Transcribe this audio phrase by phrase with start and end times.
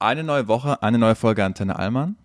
[0.00, 2.16] Eine neue Woche, eine neue Folge Antenne Allmann.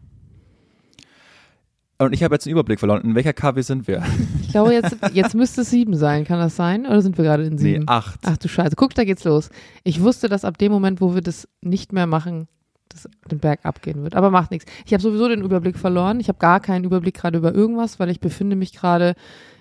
[1.98, 3.02] Und ich habe jetzt einen Überblick verloren.
[3.04, 4.02] In welcher KW sind wir?
[4.42, 6.24] Ich glaube, jetzt, jetzt müsste es sieben sein.
[6.24, 6.86] Kann das sein?
[6.86, 7.82] Oder sind wir gerade in sieben?
[7.82, 8.22] Nee, acht.
[8.24, 8.78] Ach du Scheiße.
[8.78, 9.50] Guck, da geht's los.
[9.84, 12.48] Ich wusste, dass ab dem Moment, wo wir das nicht mehr machen,
[12.88, 14.16] das den Berg abgehen wird.
[14.16, 14.72] Aber macht nichts.
[14.86, 16.22] Ich habe sowieso den Überblick verloren.
[16.22, 19.16] Ich habe gar keinen Überblick gerade über irgendwas, weil ich befinde mich gerade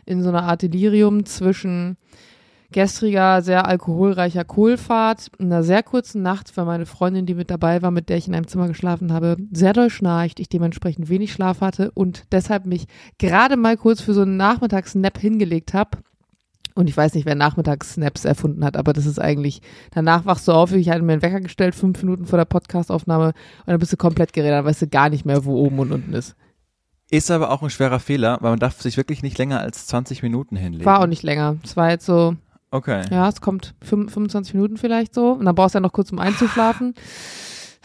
[0.05, 1.96] in so einer Art Delirium zwischen
[2.75, 7.93] gestriger, sehr alkoholreicher Kohlfahrt, einer sehr kurzen Nacht, weil meine Freundin, die mit dabei war,
[7.93, 11.61] mit der ich in einem Zimmer geschlafen habe, sehr doll schnarcht, ich dementsprechend wenig Schlaf
[11.61, 12.87] hatte und deshalb mich
[13.18, 15.99] gerade mal kurz für so einen Nachmittagsnap hingelegt habe.
[16.75, 19.63] Und ich weiß nicht, wer Nachmittagssnaps erfunden hat, aber das ist eigentlich,
[19.93, 23.27] danach wachst du auf, ich hatte mir einen Wecker gestellt, fünf Minuten vor der Podcastaufnahme
[23.27, 23.35] und
[23.68, 26.13] dann bist du komplett geredet, dann weißt du gar nicht mehr, wo oben und unten
[26.13, 26.35] ist.
[27.09, 30.25] Ist aber auch ein schwerer Fehler, weil man darf sich wirklich nicht länger als 20
[30.25, 30.85] Minuten hinlegen.
[30.85, 31.59] War auch nicht länger.
[31.63, 32.34] Es war jetzt so,
[32.75, 33.03] Okay.
[33.12, 35.31] Ja, es kommt 25 Minuten vielleicht so.
[35.31, 36.95] Und dann brauchst du ja noch kurz, um einzuschlafen.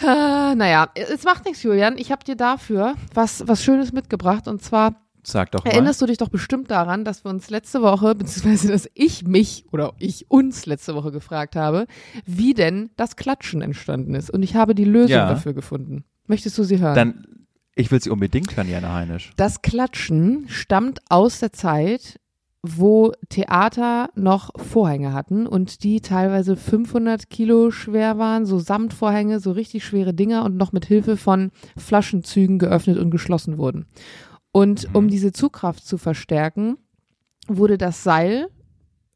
[0.01, 0.05] Äh,
[0.55, 1.95] naja, es macht nichts, Julian.
[1.99, 4.47] Ich habe dir dafür was, was Schönes mitgebracht.
[4.47, 5.69] Und zwar Sag doch mal.
[5.71, 9.65] erinnerst du dich doch bestimmt daran, dass wir uns letzte Woche, beziehungsweise dass ich mich
[9.71, 11.85] oder ich uns letzte Woche gefragt habe,
[12.25, 14.31] wie denn das Klatschen entstanden ist.
[14.31, 15.29] Und ich habe die Lösung Ja.
[15.29, 16.03] dafür gefunden.
[16.25, 16.95] Möchtest du sie hören?
[16.95, 19.33] Dann, ich will sie unbedingt hören, Jana Heinisch.
[19.37, 22.19] Das Klatschen stammt aus der Zeit,
[22.61, 29.51] wo Theater noch Vorhänge hatten und die teilweise 500 Kilo schwer waren, so Samtvorhänge, so
[29.51, 33.85] richtig schwere Dinger und noch mit Hilfe von Flaschenzügen geöffnet und geschlossen wurden.
[34.51, 36.77] Und um diese Zugkraft zu verstärken,
[37.47, 38.49] wurde das Seil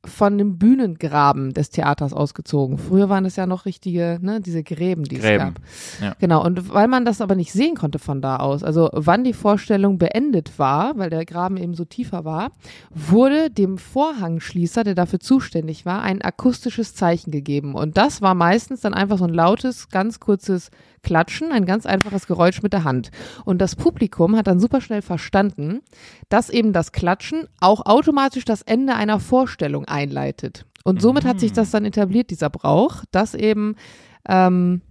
[0.05, 2.77] von dem Bühnengraben des Theaters ausgezogen.
[2.77, 5.53] Früher waren es ja noch richtige, ne, diese Gräben, die es Gräben.
[5.53, 5.61] gab.
[6.01, 6.15] Ja.
[6.19, 9.33] Genau, und weil man das aber nicht sehen konnte von da aus, also wann die
[9.33, 12.51] Vorstellung beendet war, weil der Graben eben so tiefer war,
[12.89, 17.73] wurde dem Vorhangschließer, der dafür zuständig war, ein akustisches Zeichen gegeben.
[17.73, 20.69] Und das war meistens dann einfach so ein lautes, ganz kurzes
[21.03, 23.11] Klatschen, ein ganz einfaches Geräusch mit der Hand.
[23.45, 25.81] Und das Publikum hat dann super schnell verstanden,
[26.29, 30.65] dass eben das Klatschen auch automatisch das Ende einer Vorstellung einleitet.
[30.83, 33.75] Und somit hat sich das dann etabliert, dieser Brauch, dass eben,
[34.27, 34.81] ähm,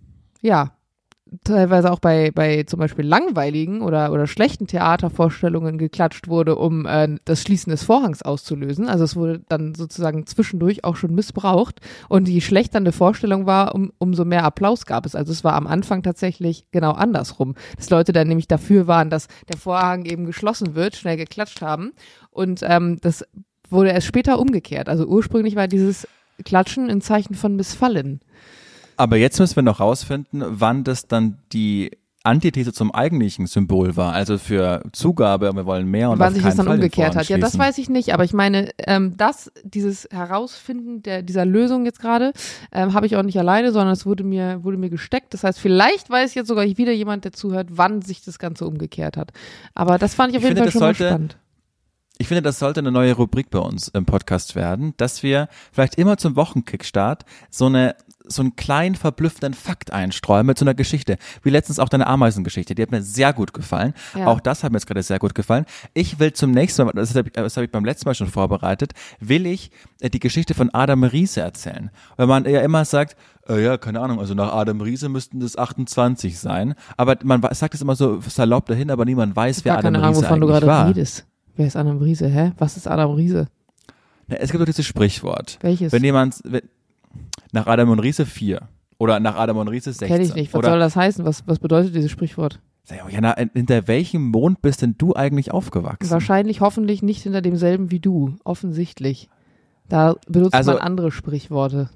[0.41, 0.73] ja,
[1.45, 7.17] teilweise auch bei, bei zum Beispiel langweiligen oder, oder schlechten Theatervorstellungen geklatscht wurde, um äh,
[7.25, 8.89] das Schließen des Vorhangs auszulösen.
[8.89, 11.81] Also es wurde dann sozusagen zwischendurch auch schon missbraucht.
[12.09, 15.15] Und je schlechter eine Vorstellung war, um, umso mehr Applaus gab es.
[15.15, 17.55] Also es war am Anfang tatsächlich genau andersrum.
[17.77, 21.93] Dass Leute dann nämlich dafür waren, dass der Vorhang eben geschlossen wird, schnell geklatscht haben.
[22.31, 23.25] Und ähm, das
[23.73, 24.89] wurde erst später umgekehrt.
[24.89, 26.07] Also ursprünglich war dieses
[26.45, 28.21] Klatschen ein Zeichen von Missfallen.
[28.97, 31.91] Aber jetzt müssen wir noch rausfinden, wann das dann die
[32.25, 34.13] Antithese zum eigentlichen Symbol war.
[34.13, 37.29] Also für Zugabe, wir wollen mehr und wann sich das dann Fall umgekehrt hat.
[37.29, 41.85] Ja, das weiß ich nicht, aber ich meine, ähm, das, dieses Herausfinden der, dieser Lösung
[41.85, 42.33] jetzt gerade,
[42.71, 45.35] ähm, habe ich auch nicht alleine, sondern es wurde mir, wurde mir gesteckt.
[45.35, 49.17] Das heißt, vielleicht weiß jetzt sogar wieder jemand, der zuhört, wann sich das Ganze umgekehrt
[49.17, 49.33] hat.
[49.75, 51.37] Aber das fand ich auf Ich jeden finde, Fall schon mal spannend.
[52.23, 55.97] Ich finde, das sollte eine neue Rubrik bei uns im Podcast werden, dass wir vielleicht
[55.97, 61.17] immer zum Wochenkickstart so eine so einen kleinen verblüffenden Fakt einstreuen mit so einer Geschichte.
[61.43, 62.77] Wie letztens auch deine Ameisengeschichte.
[62.77, 63.93] Die hat mir sehr gut gefallen.
[64.17, 64.29] Ja.
[64.29, 65.67] Auch das hat mir jetzt gerade sehr gut gefallen.
[65.95, 68.29] Ich will zum nächsten Mal, das habe ich, das hab ich beim letzten Mal schon
[68.29, 71.91] vorbereitet, will ich äh, die Geschichte von Adam Riese erzählen.
[72.17, 73.17] Weil man ja immer sagt,
[73.49, 76.77] äh, ja, keine Ahnung, also nach Adam Riese müssten das 28 sein.
[76.97, 80.05] Aber man sagt es immer so salopp dahin, aber niemand weiß, wer Gar Adam keine
[80.05, 80.89] Ahnung, Riese wovon du gerade war.
[80.89, 81.27] redest.
[81.57, 82.29] Wer ist Adam Riese?
[82.29, 82.53] Hä?
[82.59, 83.49] Was ist Adam Riese?
[84.27, 85.59] Na, Es gibt doch dieses Sprichwort.
[85.61, 85.93] Welches?
[85.93, 86.63] Wenn jemand wenn,
[87.53, 88.61] nach Adam und Riese 4
[88.99, 90.09] oder nach Adam und Riese 16.
[90.09, 90.53] Kenn ich nicht.
[90.55, 91.25] Was oder, soll das heißen?
[91.25, 92.61] Was, was bedeutet dieses Sprichwort?
[92.85, 96.11] Sag mal, Jana, hinter welchem Mond bist denn du eigentlich aufgewachsen?
[96.11, 98.35] Wahrscheinlich hoffentlich nicht hinter demselben wie du.
[98.45, 99.29] Offensichtlich.
[99.89, 101.91] Da benutzt Also- man andere Sprichworte.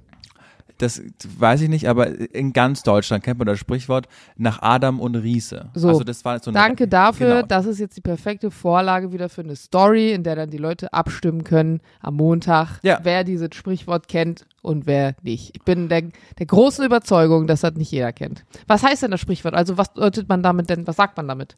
[0.78, 1.00] Das
[1.38, 5.70] weiß ich nicht, aber in ganz Deutschland kennt man das Sprichwort nach Adam und Riese.
[5.74, 5.88] So.
[5.88, 7.36] Also das war so eine, Danke dafür.
[7.36, 7.46] Genau.
[7.46, 10.92] Das ist jetzt die perfekte Vorlage wieder für eine Story, in der dann die Leute
[10.92, 12.98] abstimmen können am Montag, Ja.
[13.02, 15.56] wer dieses Sprichwort kennt und wer nicht.
[15.56, 16.02] Ich bin der,
[16.38, 18.44] der großen Überzeugung, dass das nicht jeder kennt.
[18.66, 19.54] Was heißt denn das Sprichwort?
[19.54, 21.56] Also was deutet man damit denn, was sagt man damit?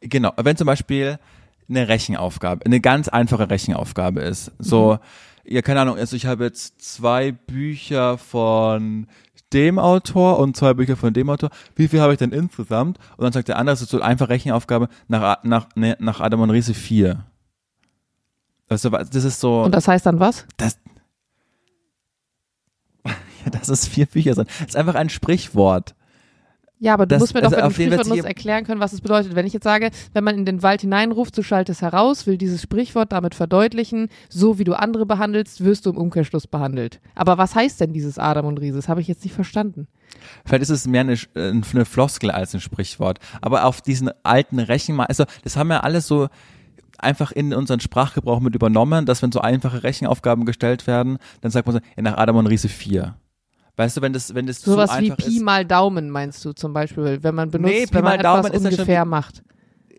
[0.00, 1.18] Genau, wenn zum Beispiel
[1.68, 4.98] eine Rechenaufgabe, eine ganz einfache Rechenaufgabe ist, so, Mhm.
[5.48, 9.06] Ja, keine Ahnung, also ich habe jetzt zwei Bücher von
[9.52, 12.98] dem Autor und zwei Bücher von dem Autor, wie viel habe ich denn insgesamt?
[13.16, 16.20] Und dann sagt der andere, das ist so eine einfache Rechenaufgabe nach, nach, ne, nach
[16.20, 17.24] Adam und Riese 4.
[18.68, 20.44] Also, das ist so, Und das heißt dann was?
[20.56, 20.78] das,
[23.04, 24.48] ja, das ist vier Bücher sind.
[24.48, 25.94] Das ist einfach ein Sprichwort.
[26.78, 29.00] Ja, aber du Das- musst mir doch also jeden Fall Sprichwort erklären können, was es
[29.00, 29.34] bedeutet.
[29.34, 32.36] Wenn ich jetzt sage, wenn man in den Wald hineinruft, so schallt es heraus, will
[32.36, 37.00] dieses Sprichwort damit verdeutlichen, so wie du andere behandelst, wirst du im Umkehrschluss behandelt.
[37.14, 38.76] Aber was heißt denn dieses Adam und Riese?
[38.76, 39.88] Das habe ich jetzt nicht verstanden.
[40.44, 43.20] Vielleicht ist es mehr eine, äh, eine Floskel als ein Sprichwort.
[43.40, 46.28] Aber auf diesen alten Rechenmal, also das haben wir alles so
[46.98, 51.66] einfach in unseren Sprachgebrauch mit übernommen, dass wenn so einfache Rechenaufgaben gestellt werden, dann sagt
[51.66, 53.14] man so, ja, nach Adam und Riese 4.
[53.76, 55.42] Weißt du, wenn das, wenn das Sowas zu wie Pi ist.
[55.42, 58.46] mal Daumen meinst du zum Beispiel, wenn man benutzt, Nee, Pi wenn man mal Daumen
[58.46, 59.42] etwas schon ungefähr wie- macht.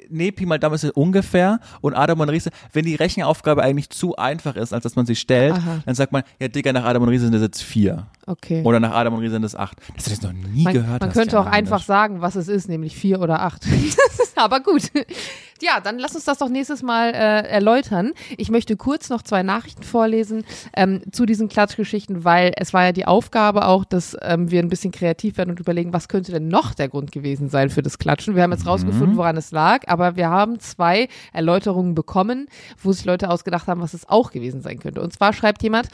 [0.09, 4.15] Nee, Pi mal Daumen ist ungefähr und Adam und Riese, wenn die Rechenaufgabe eigentlich zu
[4.15, 5.81] einfach ist, als dass man sie stellt, Aha.
[5.85, 8.07] dann sagt man, ja Digga, nach Adam und Riese sind das jetzt 4.
[8.25, 8.63] Okay.
[8.63, 9.77] Oder nach Adam und Riese sind das 8.
[9.95, 11.01] Das du jetzt noch nie man, gehört.
[11.01, 13.63] man könnte auch einfach sagen, was es ist, nämlich vier oder acht.
[14.35, 14.83] Aber gut.
[15.61, 18.13] Ja, dann lass uns das doch nächstes Mal äh, erläutern.
[18.37, 20.43] Ich möchte kurz noch zwei Nachrichten vorlesen
[20.75, 24.69] ähm, zu diesen Klatschgeschichten, weil es war ja die Aufgabe auch, dass ähm, wir ein
[24.69, 27.97] bisschen kreativ werden und überlegen, was könnte denn noch der Grund gewesen sein für das
[27.97, 28.35] Klatschen.
[28.35, 32.47] Wir haben jetzt rausgefunden, woran es lag, aber wir haben zwei Erläuterungen bekommen,
[32.81, 35.01] wo sich Leute ausgedacht haben, was es auch gewesen sein könnte.
[35.01, 35.87] Und zwar schreibt jemand,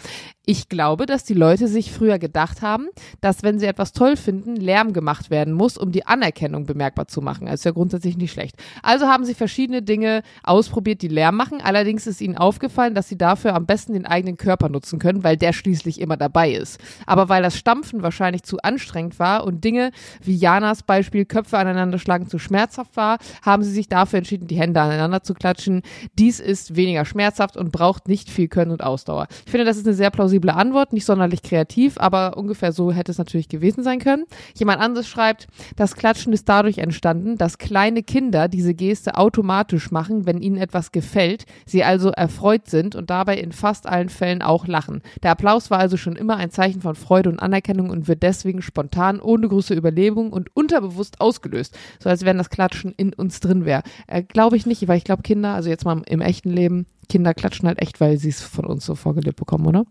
[0.45, 2.89] ich glaube, dass die Leute sich früher gedacht haben,
[3.21, 7.21] dass wenn sie etwas toll finden, Lärm gemacht werden muss, um die Anerkennung bemerkbar zu
[7.21, 7.47] machen.
[7.47, 8.57] Also ist ja grundsätzlich nicht schlecht.
[8.81, 11.61] Also haben sie verschiedene Dinge ausprobiert, die Lärm machen.
[11.61, 15.37] Allerdings ist ihnen aufgefallen, dass sie dafür am besten den eigenen Körper nutzen können, weil
[15.37, 16.79] der schließlich immer dabei ist.
[17.05, 19.91] Aber weil das Stampfen wahrscheinlich zu anstrengend war und Dinge
[20.21, 24.57] wie Janas Beispiel Köpfe aneinander schlagen zu schmerzhaft war, haben sie sich dafür entschieden, die
[24.57, 25.81] Hände aneinander zu klatschen.
[26.17, 29.27] Dies ist weniger schmerzhaft und braucht nicht viel Können und Ausdauer.
[29.45, 33.11] Ich finde, das ist eine sehr plausible Antwort, nicht sonderlich kreativ, aber ungefähr so hätte
[33.11, 34.25] es natürlich gewesen sein können.
[34.55, 40.25] Jemand anderes schreibt, das Klatschen ist dadurch entstanden, dass kleine Kinder diese Geste automatisch machen,
[40.25, 44.67] wenn ihnen etwas gefällt, sie also erfreut sind und dabei in fast allen Fällen auch
[44.67, 45.01] lachen.
[45.21, 48.61] Der Applaus war also schon immer ein Zeichen von Freude und Anerkennung und wird deswegen
[48.61, 53.65] spontan, ohne große Überlegung und unterbewusst ausgelöst, so als wenn das Klatschen in uns drin
[53.65, 53.83] wäre.
[54.07, 57.33] Äh, glaube ich nicht, weil ich glaube, Kinder, also jetzt mal im echten Leben, Kinder
[57.33, 59.83] klatschen halt echt, weil sie es von uns so vorgelebt bekommen, oder?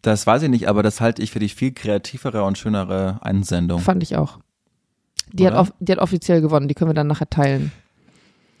[0.00, 3.80] Das weiß ich nicht, aber das halte ich für die viel kreativere und schönere Einsendung.
[3.80, 4.38] Fand ich auch.
[5.32, 5.62] Die hat, Oder?
[5.62, 7.72] off die hat offiziell gewonnen, die können wir dann nachher teilen.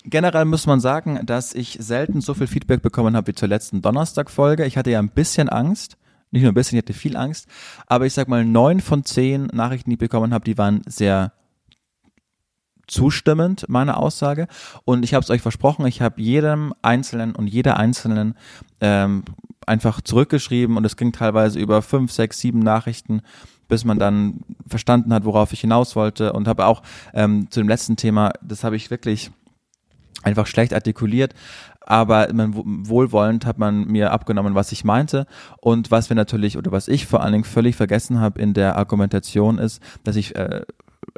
[0.04, 3.80] Generell muss man sagen, dass ich selten so viel Feedback bekommen habe wie zur letzten
[3.80, 4.66] Donnerstag-Folge.
[4.66, 5.96] Ich hatte ja ein bisschen Angst.
[6.30, 7.48] Nicht nur ein bisschen, ich hatte viel Angst.
[7.86, 11.32] Aber ich sag mal, neun von zehn Nachrichten, die ich bekommen habe, die waren sehr
[12.86, 14.46] zustimmend, meine Aussage.
[14.84, 18.34] Und ich habe es euch versprochen, ich habe jedem Einzelnen und jeder Einzelnen
[18.80, 19.24] ähm,
[19.66, 23.22] einfach zurückgeschrieben und es ging teilweise über fünf, sechs, sieben Nachrichten,
[23.68, 26.34] bis man dann verstanden hat, worauf ich hinaus wollte.
[26.34, 26.82] Und habe auch
[27.14, 29.30] ähm, zu dem letzten Thema, das habe ich wirklich
[30.24, 31.34] einfach schlecht artikuliert,
[31.80, 35.26] aber wohlwollend hat man mir abgenommen, was ich meinte
[35.60, 38.76] und was wir natürlich oder was ich vor allen Dingen völlig vergessen habe in der
[38.76, 40.62] Argumentation ist, dass ich äh,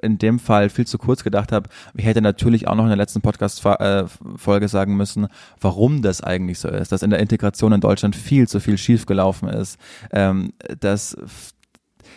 [0.02, 1.68] in dem Fall viel zu kurz gedacht habe.
[1.94, 5.28] Ich hätte natürlich auch noch in der letzten Podcast-Folge sagen müssen,
[5.60, 9.48] warum das eigentlich so ist, dass in der Integration in Deutschland viel zu viel schiefgelaufen
[9.48, 9.78] ist,
[10.10, 11.16] ähm, dass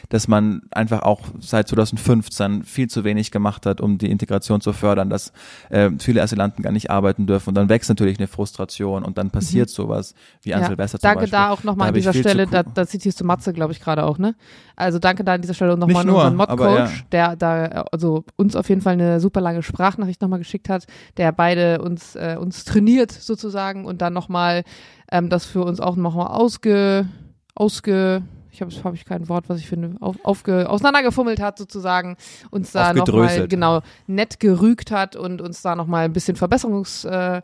[0.09, 4.73] dass man einfach auch seit 2015 viel zu wenig gemacht hat, um die Integration zu
[4.73, 5.31] fördern, dass
[5.69, 9.29] äh, viele Asylanten gar nicht arbeiten dürfen und dann wächst natürlich eine Frustration und dann
[9.31, 11.37] passiert sowas wie an Ja, Silvester zum danke Beispiel.
[11.37, 14.17] da auch nochmal an dieser Stelle, da, da zitierst du Matze, glaube ich, gerade auch,
[14.17, 14.35] ne?
[14.75, 18.69] Also danke da an dieser Stelle nochmal an unseren Mod-Coach, der da also uns auf
[18.69, 20.85] jeden Fall eine super lange Sprachnachricht nochmal geschickt hat,
[21.17, 24.63] der beide uns, äh, uns trainiert sozusagen und dann nochmal
[25.11, 27.07] ähm, das für uns auch nochmal ausge,
[27.55, 32.17] ausge, ich habe hab ich kein Wort, was ich finde, auf, aufge, auseinandergefummelt hat sozusagen,
[32.49, 37.43] uns da nochmal genau nett gerügt hat und uns da nochmal ein bisschen Verbesserungspotenzial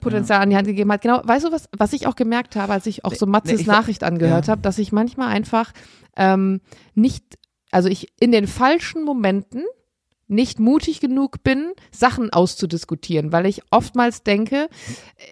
[0.00, 1.02] Potenzial an die Hand gegeben hat.
[1.02, 3.60] Genau, weißt du was, was ich auch gemerkt habe, als ich auch so Matzes nee,
[3.62, 4.52] ich Nachricht angehört ja.
[4.52, 5.72] habe, dass ich manchmal einfach
[6.16, 6.60] ähm,
[6.94, 7.38] nicht,
[7.70, 9.64] also ich in den falschen Momenten
[10.30, 14.68] nicht mutig genug bin, Sachen auszudiskutieren, weil ich oftmals denke,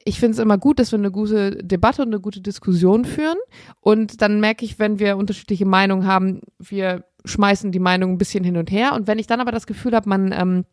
[0.05, 3.39] ich finde es immer gut, dass wir eine gute Debatte und eine gute Diskussion führen.
[3.81, 8.45] Und dann merke ich, wenn wir unterschiedliche Meinungen haben, wir schmeißen die Meinung ein bisschen
[8.45, 8.93] hin und her.
[8.95, 10.65] Und wenn ich dann aber das Gefühl habe, man ähm,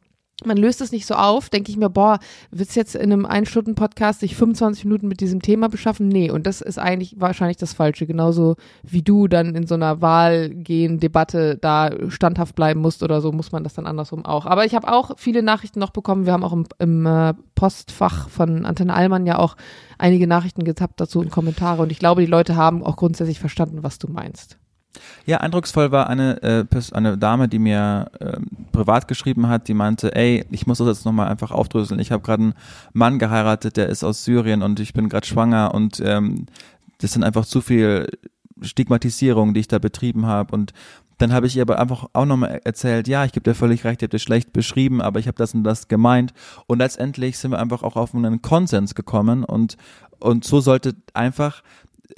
[0.43, 2.19] man löst es nicht so auf, denke ich mir, boah,
[2.51, 6.09] willst du jetzt in einem Ein-Stunden-Podcast sich 25 Minuten mit diesem Thema beschaffen?
[6.09, 8.05] Nee, und das ist eigentlich wahrscheinlich das Falsche.
[8.05, 13.53] Genauso wie du dann in so einer Wahlgehen-Debatte da standhaft bleiben musst oder so, muss
[13.53, 14.45] man das dann andersrum auch.
[14.45, 16.25] Aber ich habe auch viele Nachrichten noch bekommen.
[16.25, 19.55] Wir haben auch im, im äh, Postfach von Antenne Allmann ja auch
[19.97, 21.81] einige Nachrichten getappt dazu und Kommentare.
[21.81, 24.57] Und ich glaube, die Leute haben auch grundsätzlich verstanden, was du meinst.
[25.25, 30.15] Ja, eindrucksvoll war eine, äh, eine Dame, die mir ähm, privat geschrieben hat, die meinte,
[30.15, 31.99] ey, ich muss das jetzt nochmal einfach aufdröseln.
[31.99, 32.53] Ich habe gerade einen
[32.93, 36.45] Mann geheiratet, der ist aus Syrien und ich bin gerade schwanger und ähm,
[36.99, 38.07] das sind einfach zu viel
[38.61, 40.73] Stigmatisierung, die ich da betrieben habe und
[41.17, 44.01] Dann habe ich ihr aber einfach auch nochmal erzählt, ja, ich gebe dir völlig recht,
[44.01, 46.33] ihr habt das schlecht beschrieben, aber ich habe das und das gemeint.
[46.67, 49.77] Und letztendlich sind wir einfach auch auf einen Konsens gekommen und,
[50.19, 51.63] und so sollte einfach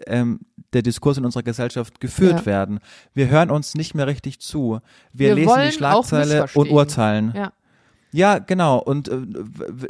[0.08, 0.40] ähm,
[0.78, 2.46] der Diskurs in unserer Gesellschaft geführt Ja.
[2.46, 2.80] werden.
[3.14, 4.80] Wir hören uns nicht mehr richtig zu.
[5.14, 7.34] Wir, Wir lesen die Schlagzeile und urteilen.
[7.36, 7.52] Ja.
[8.14, 8.78] Ja, genau.
[8.80, 9.18] Und äh,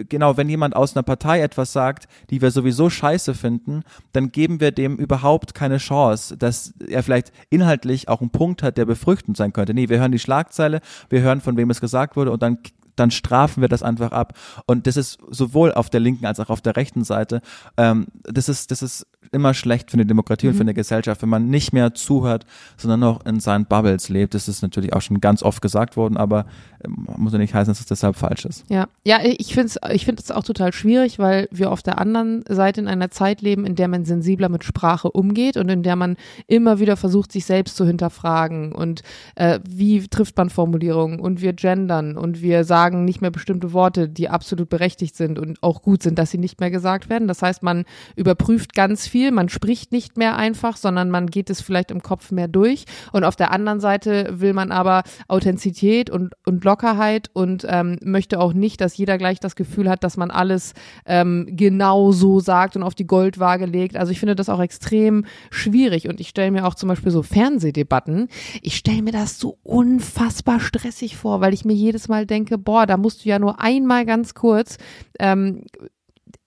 [0.10, 4.60] genau, wenn jemand aus einer Partei etwas sagt, die wir sowieso scheiße finden, dann geben
[4.60, 9.38] wir dem überhaupt keine Chance, dass er vielleicht inhaltlich auch einen Punkt hat, der befruchtend
[9.38, 9.75] sein könnte.
[9.75, 12.58] Nee, wir hören die Schlagzeile, wir hören, von wem es gesagt wurde und dann
[13.00, 14.34] dann strafen wir das einfach ab.
[14.66, 17.42] Und das ist sowohl auf der linken als auch auf der rechten Seite.
[17.77, 21.30] Ähm, das ist, das ist immer schlecht für eine Demokratie und für eine Gesellschaft, wenn
[21.30, 22.46] man nicht mehr zuhört,
[22.77, 24.34] sondern noch in seinen Bubbles lebt.
[24.34, 26.46] Das ist natürlich auch schon ganz oft gesagt worden, aber
[26.84, 28.63] ähm, muss ja nicht heißen, dass es deshalb falsch ist.
[28.70, 32.44] Ja, ja, ich finde es ich find auch total schwierig, weil wir auf der anderen
[32.48, 35.96] Seite in einer Zeit leben, in der man sensibler mit Sprache umgeht und in der
[35.96, 39.01] man immer wieder versucht, sich selbst zu hinterfragen und
[39.36, 44.10] äh, wie trifft man Formulierungen und wir gendern und wir sagen nicht mehr bestimmte Worte,
[44.10, 47.27] die absolut berechtigt sind und auch gut sind, dass sie nicht mehr gesagt werden.
[47.27, 51.62] Das heißt, man überprüft ganz viel, man spricht nicht mehr einfach, sondern man geht es
[51.62, 56.34] vielleicht im Kopf mehr durch und auf der anderen Seite will man aber Authentizität und,
[56.46, 60.32] und Lockerheit und ähm, möchte auch nicht, dass jeder gleich das Gefühl hat, dass man
[60.32, 60.74] alles
[61.06, 63.98] ähm, genau so sagt und auf die Goldwaage legt.
[63.98, 67.24] Also ich finde das auch extrem schwierig und ich stelle mir auch zum Beispiel so
[67.24, 68.27] Fernsehdebatten,
[68.62, 72.77] ich stelle mir das so unfassbar stressig vor, weil ich mir jedes Mal denke, boah,
[72.86, 74.78] da musst du ja nur einmal ganz kurz
[75.20, 75.64] ähm,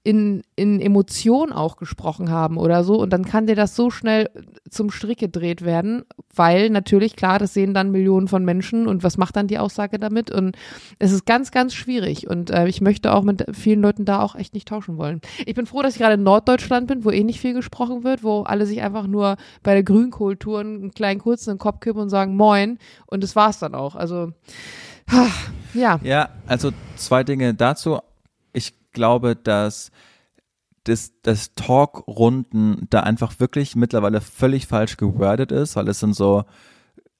[0.02, 2.98] in, in Emotion auch gesprochen haben oder so.
[2.98, 4.30] Und dann kann dir das so schnell
[4.70, 8.86] zum Strick gedreht werden, weil natürlich, klar, das sehen dann Millionen von Menschen.
[8.86, 10.30] Und was macht dann die Aussage damit?
[10.30, 10.56] Und
[10.98, 12.28] es ist ganz, ganz schwierig.
[12.28, 15.20] Und äh, ich möchte auch mit vielen Leuten da auch echt nicht tauschen wollen.
[15.44, 18.24] Ich bin froh, dass ich gerade in Norddeutschland bin, wo eh nicht viel gesprochen wird,
[18.24, 22.36] wo alle sich einfach nur bei der Grünkultur einen kleinen kurzen Kopf kippen und sagen
[22.36, 22.78] Moin.
[23.04, 23.96] Und das war's dann auch.
[23.96, 24.32] Also,
[25.74, 26.00] ja.
[26.02, 28.00] Ja, also zwei Dinge dazu.
[28.52, 29.90] Ich glaube, dass
[30.84, 36.44] das, das Talk-Runden da einfach wirklich mittlerweile völlig falsch gewordet ist, weil es sind so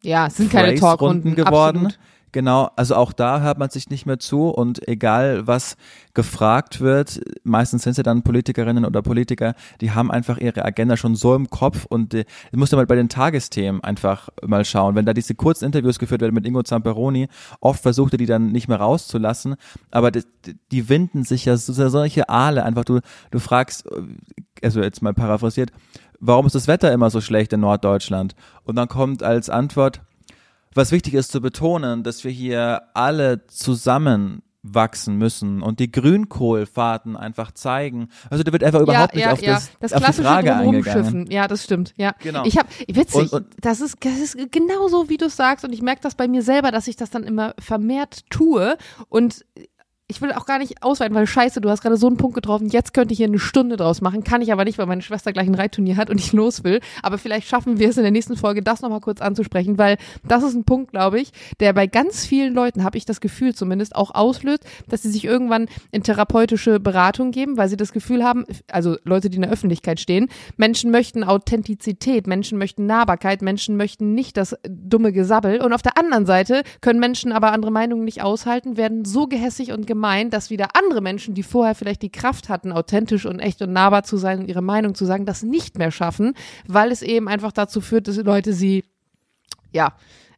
[0.03, 1.87] Ja, es sind keine Talkrunden geworden.
[1.87, 1.99] Absolut.
[2.33, 5.77] Genau, also auch da hört man sich nicht mehr zu und egal was
[6.15, 10.97] gefragt wird, meistens sind es ja dann Politikerinnen oder Politiker, die haben einfach ihre Agenda
[10.97, 14.95] schon so im Kopf und äh, du mal bei den Tagesthemen einfach mal schauen.
[14.95, 17.29] Wenn da diese kurzen Interviews geführt werden mit Ingo Zamperoni,
[17.61, 19.57] oft versucht er die dann nicht mehr rauszulassen,
[19.91, 20.23] aber die,
[20.71, 23.01] die winden sich ja so, solche Aale einfach, du,
[23.33, 24.03] du fragst, äh,
[24.63, 25.73] also jetzt mal paraphrasiert,
[26.21, 28.37] warum ist das Wetter immer so schlecht in Norddeutschland?
[28.63, 30.03] Und dann kommt als Antwort,
[30.75, 37.17] was wichtig ist zu betonen, dass wir hier alle zusammen wachsen müssen und die Grünkohlfahrten
[37.17, 38.09] einfach zeigen.
[38.29, 41.31] Also da wird einfach überhaupt nicht auf, Das, das auf die klassische Frage eingegangen.
[41.31, 41.95] Ja, das stimmt.
[41.97, 42.45] Ja, Genau.
[42.45, 43.15] ich habe witzig.
[43.15, 46.15] Und- und- das ist das ist genauso wie du es sagst und ich merke das
[46.15, 48.77] bei mir selber, dass ich das dann immer vermehrt tue
[49.09, 49.47] und
[50.11, 52.69] ich will auch gar nicht ausweiten, weil scheiße, du hast gerade so einen Punkt getroffen,
[52.69, 55.33] jetzt könnte ich hier eine Stunde draus machen, kann ich aber nicht, weil meine Schwester
[55.33, 58.11] gleich ein Reitturnier hat und ich los will, aber vielleicht schaffen wir es in der
[58.11, 61.87] nächsten Folge, das nochmal kurz anzusprechen, weil das ist ein Punkt, glaube ich, der bei
[61.87, 66.03] ganz vielen Leuten, habe ich das Gefühl zumindest, auch auslöst, dass sie sich irgendwann in
[66.03, 70.29] therapeutische Beratung geben, weil sie das Gefühl haben, also Leute, die in der Öffentlichkeit stehen,
[70.57, 75.63] Menschen möchten Authentizität, Menschen möchten Nahbarkeit, Menschen möchten nicht das dumme Gesabbel.
[75.63, 79.73] Und auf der anderen Seite können Menschen aber andere Meinungen nicht aushalten, werden so gehässig
[79.73, 80.00] und gemein,
[80.31, 84.03] dass wieder andere Menschen, die vorher vielleicht die Kraft hatten, authentisch und echt und nahbar
[84.03, 86.35] zu sein und ihre Meinung zu sagen, das nicht mehr schaffen,
[86.67, 88.85] weil es eben einfach dazu führt, dass Leute sie,
[89.73, 89.95] ja,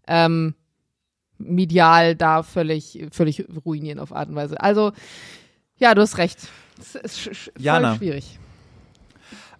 [0.06, 0.54] ähm,
[1.38, 4.60] medial da völlig, völlig ruinieren auf Art und Weise.
[4.60, 4.92] Also,
[5.78, 6.38] ja, du hast recht.
[6.78, 7.96] Es ist sch- Jana.
[7.96, 8.38] schwierig.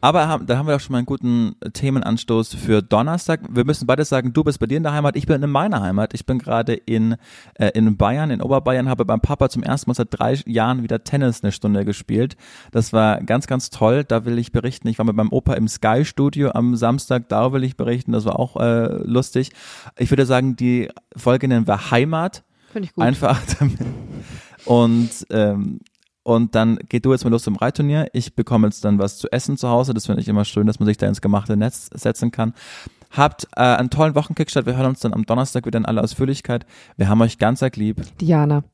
[0.04, 3.40] Aber haben, da haben wir doch schon mal einen guten Themenanstoß für Donnerstag.
[3.48, 5.80] Wir müssen beide sagen, du bist bei dir in der Heimat, ich bin in meiner
[5.80, 6.12] Heimat.
[6.12, 7.14] Ich bin gerade in,
[7.54, 11.04] äh, in Bayern, in Oberbayern, habe beim Papa zum ersten Mal seit drei Jahren wieder
[11.04, 12.36] Tennis eine Stunde gespielt.
[12.72, 14.02] Das war ganz, ganz toll.
[14.02, 14.88] Da will ich berichten.
[14.88, 18.10] Ich war mit meinem Opa im Sky-Studio am Samstag, da will ich berichten.
[18.10, 19.52] Das war auch äh, lustig.
[19.96, 22.42] Ich würde sagen, die Folge nennen wir Heimat.
[22.72, 23.04] Finde ich gut.
[23.04, 23.78] Einfach damit.
[24.64, 25.78] Und, ähm,
[26.22, 28.08] und dann geht du jetzt mal los zum Reitturnier.
[28.12, 29.94] Ich bekomme jetzt dann was zu essen zu Hause.
[29.94, 32.54] Das finde ich immer schön, dass man sich da ins gemachte Netz setzen kann.
[33.10, 34.66] Habt äh, einen tollen Wochenkickstart.
[34.66, 36.64] Wir hören uns dann am Donnerstag wieder in aller Ausführlichkeit.
[36.96, 38.02] Wir haben euch ganz arg lieb.
[38.20, 38.64] Diana.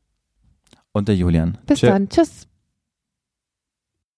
[0.92, 1.58] Und der Julian.
[1.66, 1.86] Bis Tschö.
[1.86, 2.08] dann.
[2.08, 2.47] Tschüss.